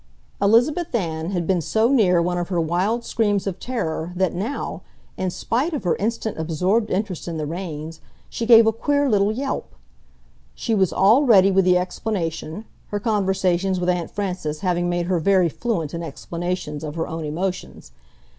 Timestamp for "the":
7.37-7.45, 11.65-11.77